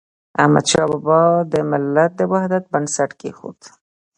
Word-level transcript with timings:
احمدشاه 0.41 0.87
بابا 0.93 1.21
د 1.51 1.53
ملت 1.71 2.11
د 2.19 2.21
وحدت 2.31 2.63
بنسټ 2.73 3.11
کيښود. 3.21 3.59